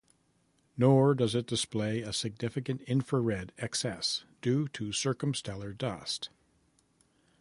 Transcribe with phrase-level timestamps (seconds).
[0.77, 6.29] Nor does it display a significant infrared excess due to circumstellar dust.